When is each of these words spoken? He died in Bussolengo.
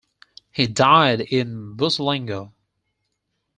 He 0.51 0.65
died 0.65 1.21
in 1.21 1.75
Bussolengo. 1.77 2.53